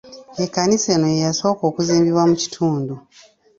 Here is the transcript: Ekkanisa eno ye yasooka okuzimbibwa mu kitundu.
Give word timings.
Ekkanisa 0.43 0.87
eno 0.95 1.07
ye 1.13 1.21
yasooka 1.25 1.63
okuzimbibwa 1.69 2.23
mu 2.29 2.35
kitundu. 2.41 2.95